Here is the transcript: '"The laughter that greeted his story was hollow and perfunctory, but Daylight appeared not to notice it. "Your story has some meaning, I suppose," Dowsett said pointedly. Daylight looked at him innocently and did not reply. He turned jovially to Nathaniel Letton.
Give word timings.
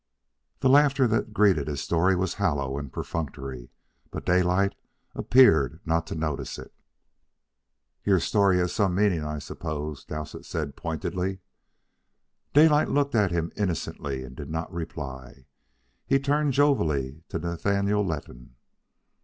'"The 0.61 0.67
laughter 0.67 1.05
that 1.07 1.31
greeted 1.31 1.67
his 1.67 1.79
story 1.79 2.15
was 2.15 2.33
hollow 2.33 2.79
and 2.79 2.91
perfunctory, 2.91 3.69
but 4.09 4.25
Daylight 4.25 4.73
appeared 5.13 5.79
not 5.85 6.07
to 6.07 6.15
notice 6.15 6.57
it. 6.57 6.73
"Your 8.03 8.19
story 8.19 8.57
has 8.57 8.73
some 8.73 8.95
meaning, 8.95 9.23
I 9.23 9.37
suppose," 9.37 10.03
Dowsett 10.03 10.43
said 10.43 10.75
pointedly. 10.75 11.41
Daylight 12.51 12.89
looked 12.89 13.13
at 13.13 13.29
him 13.29 13.51
innocently 13.55 14.23
and 14.23 14.35
did 14.35 14.49
not 14.49 14.73
reply. 14.73 15.45
He 16.07 16.17
turned 16.17 16.53
jovially 16.53 17.21
to 17.29 17.37
Nathaniel 17.37 18.03
Letton. 18.03 18.55